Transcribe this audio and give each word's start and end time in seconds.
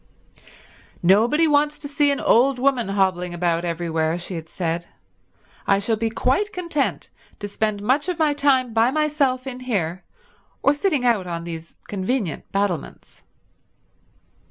"Nobody 1.03 1.47
wants 1.47 1.77
to 1.77 1.87
see 1.87 2.09
an 2.09 2.19
old 2.19 2.57
woman 2.57 2.89
hobbling 2.89 3.35
about 3.35 3.63
everywhere," 3.63 4.17
she 4.17 4.33
had 4.33 4.49
said. 4.49 4.87
"I 5.67 5.77
shall 5.77 5.95
be 5.95 6.09
quite 6.09 6.51
content 6.51 7.11
to 7.37 7.47
spend 7.47 7.83
much 7.83 8.09
of 8.09 8.17
my 8.17 8.33
time 8.33 8.73
by 8.73 8.89
myself 8.89 9.45
in 9.45 9.59
here 9.59 10.03
or 10.63 10.73
sitting 10.73 11.05
out 11.05 11.27
on 11.27 11.43
these 11.43 11.75
convenient 11.87 12.51
battlements." 12.51 13.21